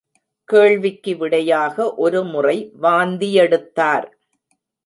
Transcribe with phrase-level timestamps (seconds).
[0.49, 4.07] கேள்விக்கு விடையாக ஒருமுறை வாந்தியெடுத்தார்.